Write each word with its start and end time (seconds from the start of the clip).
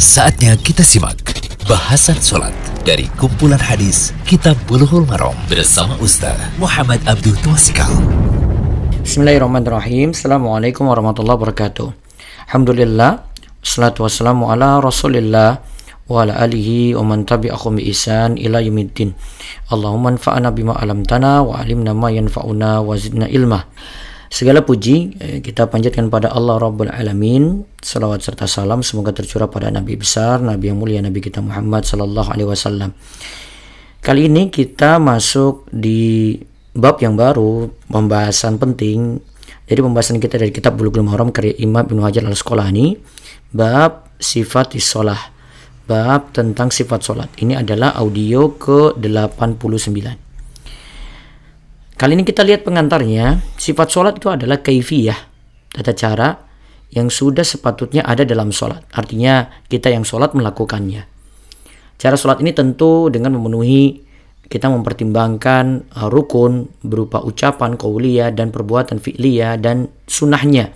Saatnya 0.00 0.56
kita 0.56 0.80
simak 0.80 1.20
bahasan 1.68 2.16
sholat 2.16 2.56
dari 2.88 3.04
kumpulan 3.20 3.60
hadis 3.60 4.16
Kitab 4.24 4.56
Bulughul 4.64 5.04
Maram 5.04 5.36
bersama 5.44 5.92
Ustaz 6.00 6.40
Muhammad 6.56 7.04
Abdul 7.04 7.36
Twasikal. 7.44 7.92
Bismillahirrahmanirrahim. 9.04 10.16
Assalamualaikum 10.16 10.88
warahmatullahi 10.88 11.36
wabarakatuh. 11.36 11.92
Alhamdulillah. 12.48 13.28
Salatu 13.60 14.08
wassalamu 14.08 14.48
ala 14.48 14.80
rasulillah 14.80 15.60
wa 16.08 16.24
ala 16.24 16.32
alihi 16.48 16.96
wa 16.96 17.04
man 17.04 17.28
tabi'ahum 17.28 17.76
bi 17.76 17.92
ihsan 17.92 18.40
ila 18.40 18.64
yaumiddin. 18.64 19.12
Allahumma 19.68 20.16
anfa'na 20.16 20.48
bima 20.48 20.80
alamtana 20.80 21.44
wa 21.44 21.60
alimna 21.60 21.92
ma 21.92 22.08
yanfa'una 22.08 22.80
wa 22.80 22.96
zidna 22.96 23.28
ilma. 23.28 23.68
Segala 24.30 24.62
puji 24.62 25.18
eh, 25.18 25.38
kita 25.42 25.66
panjatkan 25.66 26.06
pada 26.06 26.30
Allah 26.30 26.62
Rabbul 26.62 26.86
Alamin. 26.86 27.66
Salawat 27.82 28.22
serta 28.22 28.46
salam 28.46 28.78
semoga 28.86 29.10
tercurah 29.10 29.50
pada 29.50 29.74
Nabi 29.74 29.98
besar, 29.98 30.38
Nabi 30.38 30.70
yang 30.70 30.78
mulia, 30.78 31.02
Nabi 31.02 31.18
kita 31.18 31.42
Muhammad 31.42 31.82
Sallallahu 31.82 32.30
Alaihi 32.30 32.46
Wasallam. 32.46 32.94
Kali 33.98 34.30
ini 34.30 34.46
kita 34.46 35.02
masuk 35.02 35.66
di 35.74 36.38
bab 36.70 37.02
yang 37.02 37.18
baru, 37.18 37.74
pembahasan 37.90 38.56
penting. 38.62 39.18
Jadi 39.66 39.80
pembahasan 39.82 40.22
kita 40.22 40.38
dari 40.38 40.54
kitab 40.54 40.78
Bulughul 40.78 41.02
Maram 41.02 41.34
karya 41.34 41.58
Imam 41.58 41.82
Ibnu 41.82 41.98
Hajar 42.06 42.22
Al-Asqalani, 42.22 43.02
bab 43.50 44.14
sifat 44.14 44.78
isolah, 44.78 45.18
bab 45.90 46.30
tentang 46.30 46.70
sifat 46.70 47.02
solat. 47.02 47.34
Ini 47.34 47.66
adalah 47.66 47.98
audio 47.98 48.54
ke-89. 48.54 50.29
Kali 52.00 52.16
ini 52.16 52.24
kita 52.24 52.40
lihat 52.48 52.64
pengantarnya. 52.64 53.44
Sifat 53.60 53.92
sholat 53.92 54.16
itu 54.16 54.32
adalah 54.32 54.64
kaifiyah, 54.64 55.20
tata 55.68 55.92
cara 55.92 56.32
yang 56.96 57.12
sudah 57.12 57.44
sepatutnya 57.44 58.00
ada 58.08 58.24
dalam 58.24 58.48
sholat. 58.48 58.88
Artinya 58.96 59.52
kita 59.68 59.92
yang 59.92 60.00
sholat 60.08 60.32
melakukannya. 60.32 61.04
Cara 62.00 62.16
sholat 62.16 62.40
ini 62.40 62.56
tentu 62.56 63.12
dengan 63.12 63.36
memenuhi 63.36 64.00
kita 64.48 64.72
mempertimbangkan 64.72 65.92
uh, 65.92 66.08
rukun 66.08 66.72
berupa 66.80 67.20
ucapan, 67.20 67.76
kauliyah, 67.76 68.32
dan 68.32 68.48
perbuatan 68.48 68.96
fi'liyah 68.96 69.60
dan 69.60 69.92
sunnahnya. 70.08 70.72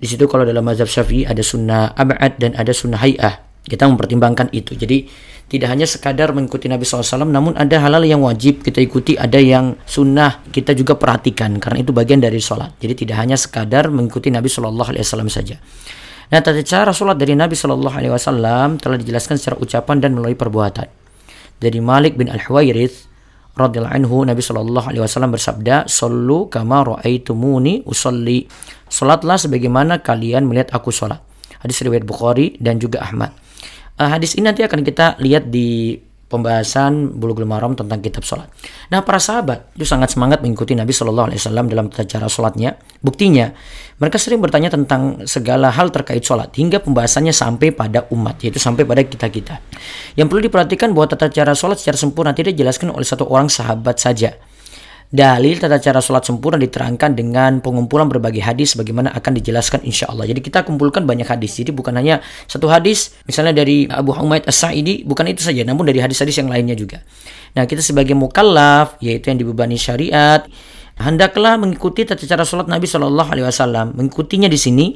Di 0.00 0.08
situ 0.08 0.24
kalau 0.24 0.48
dalam 0.48 0.64
mazhab 0.64 0.88
syafi'i 0.88 1.28
ada 1.28 1.44
sunnah 1.44 1.92
abad 1.92 2.40
dan 2.40 2.56
ada 2.56 2.72
sunnah 2.72 2.96
hay'ah. 2.96 3.49
Kita 3.60 3.86
mempertimbangkan 3.86 4.50
itu. 4.56 4.72
Jadi 4.72 5.04
tidak 5.50 5.68
hanya 5.74 5.82
sekadar 5.82 6.30
mengikuti 6.30 6.70
Nabi 6.70 6.86
SAW, 6.86 7.26
namun 7.26 7.58
ada 7.58 7.82
halal 7.82 8.06
yang 8.06 8.22
wajib 8.22 8.62
kita 8.62 8.78
ikuti, 8.78 9.18
ada 9.18 9.34
yang 9.34 9.74
sunnah 9.82 10.46
kita 10.54 10.78
juga 10.78 10.94
perhatikan, 10.94 11.58
karena 11.58 11.82
itu 11.82 11.90
bagian 11.90 12.22
dari 12.22 12.38
sholat. 12.38 12.78
Jadi 12.78 13.02
tidak 13.02 13.18
hanya 13.18 13.34
sekadar 13.34 13.90
mengikuti 13.90 14.30
Nabi 14.30 14.46
SAW 14.46 14.94
saja. 15.26 15.58
Nah, 16.30 16.38
tata 16.38 16.62
cara 16.62 16.94
sholat 16.94 17.18
dari 17.18 17.34
Nabi 17.34 17.58
SAW 17.58 18.78
telah 18.78 18.96
dijelaskan 19.02 19.34
secara 19.42 19.58
ucapan 19.58 19.98
dan 19.98 20.14
melalui 20.14 20.38
perbuatan. 20.38 20.86
Dari 21.58 21.82
Malik 21.82 22.14
bin 22.14 22.30
Al-Huwairith 22.30 23.10
radhiyallahu 23.58 23.90
anhu 23.90 24.22
Nabi 24.22 24.38
wasallam 24.38 25.34
bersabda, 25.34 25.90
"Shallu 25.90 26.46
kama 26.46 26.94
raaitumuni 26.94 27.82
usolli." 27.90 28.46
Salatlah 28.86 29.34
sebagaimana 29.34 29.98
kalian 29.98 30.46
melihat 30.46 30.70
aku 30.70 30.94
salat. 30.94 31.18
Hadis 31.58 31.82
riwayat 31.82 32.06
Bukhari 32.06 32.54
dan 32.62 32.78
juga 32.78 33.02
Ahmad. 33.02 33.34
Uh, 34.00 34.08
hadis 34.08 34.32
ini 34.40 34.48
nanti 34.48 34.64
akan 34.64 34.80
kita 34.80 35.20
lihat 35.20 35.52
di 35.52 36.00
pembahasan 36.30 37.18
Bulughul 37.20 37.44
Maram 37.44 37.74
tentang 37.74 37.98
kitab 38.00 38.22
sholat. 38.22 38.48
Nah, 38.88 39.02
para 39.02 39.20
sahabat 39.20 39.74
itu 39.74 39.82
sangat 39.84 40.14
semangat 40.14 40.40
mengikuti 40.40 40.72
Nabi 40.78 40.94
Shallallahu 40.94 41.28
Alaihi 41.34 41.42
Wasallam 41.42 41.66
dalam 41.68 41.90
tata 41.92 42.06
cara 42.06 42.30
sholatnya. 42.30 42.78
Buktinya, 43.02 43.50
mereka 43.98 44.16
sering 44.16 44.40
bertanya 44.40 44.70
tentang 44.72 45.26
segala 45.26 45.68
hal 45.74 45.92
terkait 45.92 46.22
sholat 46.22 46.48
hingga 46.54 46.80
pembahasannya 46.80 47.34
sampai 47.34 47.74
pada 47.74 48.06
umat, 48.14 48.40
yaitu 48.40 48.62
sampai 48.62 48.86
pada 48.86 49.02
kita 49.04 49.26
kita. 49.28 49.60
Yang 50.14 50.26
perlu 50.32 50.40
diperhatikan 50.48 50.94
bahwa 50.94 51.10
tata 51.10 51.28
cara 51.28 51.52
sholat 51.52 51.76
secara 51.76 51.98
sempurna 51.98 52.32
tidak 52.32 52.54
dijelaskan 52.56 52.94
oleh 52.94 53.04
satu 53.04 53.26
orang 53.26 53.50
sahabat 53.50 54.00
saja. 54.00 54.38
Dalil 55.10 55.58
tata 55.58 55.82
cara 55.82 55.98
sholat 55.98 56.22
sempurna 56.22 56.54
diterangkan 56.54 57.18
dengan 57.18 57.58
pengumpulan 57.58 58.06
berbagai 58.06 58.46
hadis 58.46 58.78
bagaimana 58.78 59.10
akan 59.10 59.42
dijelaskan 59.42 59.82
insya 59.82 60.06
Allah. 60.06 60.30
Jadi 60.30 60.38
kita 60.38 60.62
kumpulkan 60.62 61.02
banyak 61.02 61.26
hadis. 61.26 61.58
Jadi 61.58 61.74
bukan 61.74 61.98
hanya 61.98 62.22
satu 62.46 62.70
hadis, 62.70 63.18
misalnya 63.26 63.58
dari 63.58 63.90
Abu 63.90 64.14
Humaid 64.14 64.46
As-Sa'idi, 64.46 65.02
bukan 65.02 65.26
itu 65.26 65.42
saja, 65.42 65.66
namun 65.66 65.82
dari 65.82 65.98
hadis-hadis 65.98 66.38
yang 66.38 66.46
lainnya 66.46 66.78
juga. 66.78 67.02
Nah 67.58 67.66
kita 67.66 67.82
sebagai 67.82 68.14
mukallaf, 68.14 69.02
yaitu 69.02 69.34
yang 69.34 69.42
dibebani 69.42 69.74
syariat, 69.74 70.46
hendaklah 70.94 71.58
mengikuti 71.58 72.06
tata 72.06 72.22
cara 72.22 72.46
sholat 72.46 72.70
Nabi 72.70 72.86
Shallallahu 72.86 73.34
Alaihi 73.34 73.50
Wasallam. 73.50 73.98
Mengikutinya 73.98 74.46
di 74.46 74.58
sini 74.62 74.86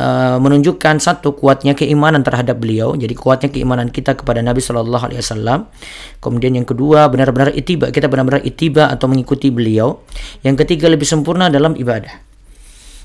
uh, 0.00 0.36
menunjukkan 0.40 1.00
satu 1.00 1.36
kuatnya 1.36 1.72
keimanan 1.72 2.22
terhadap 2.22 2.60
beliau. 2.60 2.94
Jadi 2.96 3.12
kuatnya 3.16 3.48
keimanan 3.52 3.88
kita 3.92 4.16
kepada 4.16 4.40
Nabi 4.44 4.60
Shallallahu 4.60 5.04
Alaihi 5.10 5.20
Wasallam. 5.20 5.68
Kemudian 6.20 6.56
yang 6.56 6.68
kedua 6.68 7.08
benar-benar 7.08 7.52
itiba. 7.52 7.88
Kita 7.92 8.08
benar-benar 8.08 8.44
itiba 8.44 8.88
atau 8.92 9.08
mengikuti 9.08 9.48
beliau. 9.48 10.04
Yang 10.44 10.64
ketiga 10.64 10.92
lebih 10.92 11.08
sempurna 11.08 11.48
dalam 11.48 11.76
ibadah. 11.76 12.26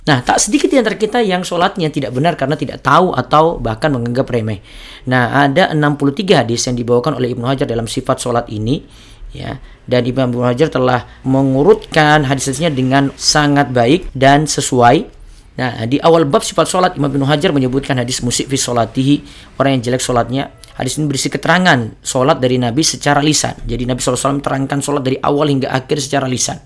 Nah, 0.02 0.18
tak 0.26 0.42
sedikit 0.42 0.66
di 0.74 0.82
antara 0.82 0.98
kita 0.98 1.22
yang 1.22 1.46
sholatnya 1.46 1.94
tidak 1.94 2.10
benar 2.18 2.34
karena 2.34 2.58
tidak 2.58 2.82
tahu 2.82 3.14
atau 3.14 3.62
bahkan 3.62 3.94
menganggap 3.94 4.34
remeh. 4.34 4.58
Nah, 5.06 5.46
ada 5.46 5.70
63 5.78 6.42
hadis 6.42 6.66
yang 6.66 6.74
dibawakan 6.74 7.22
oleh 7.22 7.38
Ibnu 7.38 7.46
Hajar 7.46 7.70
dalam 7.70 7.86
sifat 7.86 8.18
sholat 8.18 8.50
ini 8.50 8.82
ya. 9.30 9.62
Dan 9.86 10.02
Ibnu 10.02 10.42
Hajar 10.42 10.74
telah 10.74 11.06
mengurutkan 11.22 12.26
hadis-hadisnya 12.26 12.74
dengan 12.74 13.14
sangat 13.14 13.70
baik 13.70 14.10
dan 14.18 14.50
sesuai 14.50 15.21
Nah, 15.52 15.84
di 15.84 16.00
awal 16.00 16.24
bab 16.32 16.48
sifat 16.48 16.64
sholat, 16.64 16.92
Imam 16.96 17.12
bin 17.12 17.28
Hajar 17.28 17.52
menyebutkan 17.52 18.00
hadis 18.00 18.24
musik 18.24 18.48
fi 18.48 18.56
sholatihi, 18.56 19.16
orang 19.60 19.78
yang 19.80 19.92
jelek 19.92 20.00
sholatnya. 20.00 20.48
Hadis 20.80 20.96
ini 20.96 21.12
berisi 21.12 21.28
keterangan 21.28 22.00
sholat 22.00 22.40
dari 22.40 22.56
Nabi 22.56 22.80
secara 22.82 23.20
lisan. 23.20 23.54
Jadi 23.68 23.84
Nabi 23.84 24.00
SAW 24.00 24.40
terangkan 24.40 24.80
sholat 24.80 25.04
dari 25.04 25.20
awal 25.20 25.52
hingga 25.52 25.68
akhir 25.68 26.00
secara 26.00 26.26
lisan. 26.32 26.58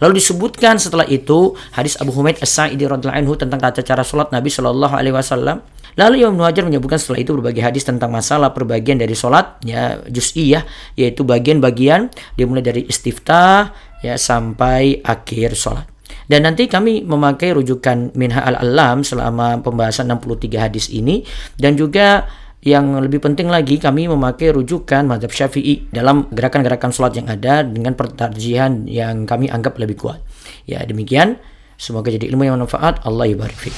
Lalu 0.00 0.18
disebutkan 0.18 0.80
setelah 0.80 1.04
itu 1.04 1.52
hadis 1.76 2.00
Abu 2.00 2.10
Humaid 2.16 2.40
As-Sa'idi 2.40 2.88
tentang 2.88 3.60
tata 3.60 3.84
cara 3.84 4.00
sholat 4.00 4.32
Nabi 4.32 4.48
Shallallahu 4.48 4.94
Alaihi 4.96 5.14
Wasallam. 5.14 5.60
Lalu 6.00 6.24
Imam 6.24 6.40
Hajar 6.40 6.64
menyebutkan 6.64 6.96
setelah 6.96 7.20
itu 7.20 7.36
berbagai 7.36 7.60
hadis 7.60 7.84
tentang 7.84 8.08
masalah 8.08 8.56
perbagian 8.56 8.96
dari 8.96 9.12
sholat 9.12 9.60
ya 9.66 10.00
juz'iyah 10.08 10.64
yaitu 10.96 11.26
bagian-bagian 11.26 12.08
dimulai 12.40 12.64
dari 12.64 12.82
istiftah 12.88 13.74
ya 14.00 14.16
sampai 14.16 15.04
akhir 15.04 15.52
sholat. 15.52 15.86
Dan 16.30 16.46
nanti 16.46 16.70
kami 16.70 17.02
memakai 17.02 17.58
rujukan 17.58 18.14
Minha 18.14 18.38
al-Alam 18.38 19.02
selama 19.02 19.58
pembahasan 19.66 20.06
63 20.14 20.62
hadis 20.62 20.86
ini 20.86 21.26
dan 21.58 21.74
juga 21.74 22.30
yang 22.62 23.02
lebih 23.02 23.18
penting 23.18 23.50
lagi 23.50 23.82
kami 23.82 24.06
memakai 24.06 24.54
rujukan 24.54 25.10
madhab 25.10 25.34
syafi'i 25.34 25.90
dalam 25.90 26.30
gerakan-gerakan 26.30 26.94
sholat 26.94 27.18
yang 27.18 27.26
ada 27.26 27.66
dengan 27.66 27.98
pertarjihan 27.98 28.86
yang 28.86 29.26
kami 29.26 29.50
anggap 29.50 29.74
lebih 29.80 29.98
kuat. 29.98 30.22
Ya 30.70 30.86
demikian, 30.86 31.40
semoga 31.74 32.14
jadi 32.14 32.30
ilmu 32.30 32.46
yang 32.46 32.62
bermanfaat. 32.62 33.02
Allah 33.02 33.26
ibarik. 33.26 33.74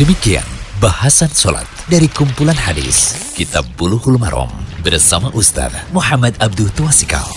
Demikian 0.00 0.46
bahasan 0.82 1.30
sholat 1.30 1.68
dari 1.86 2.10
kumpulan 2.10 2.58
hadis 2.58 3.14
Kitab 3.38 3.62
Bulughul 3.78 4.18
Maram 4.18 4.50
bersama 4.82 5.30
Ustaz 5.30 5.70
Muhammad 5.94 6.34
Abdul 6.42 6.74
Tuasikal. 6.74 7.28